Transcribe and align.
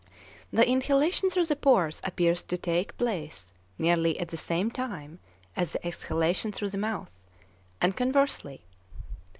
The 0.51 0.67
inhalation 0.67 1.29
through 1.29 1.45
the 1.45 1.55
pores 1.55 2.01
appears 2.03 2.41
to 2.45 2.57
take 2.57 2.97
place 2.97 3.51
nearly 3.77 4.19
at 4.19 4.29
the 4.29 4.35
same 4.35 4.71
time 4.71 5.19
as 5.55 5.73
the 5.73 5.85
exhalation 5.87 6.51
through 6.51 6.69
the 6.69 6.77
mouth; 6.79 7.19
and 7.79 7.95
conversely. 7.95 8.63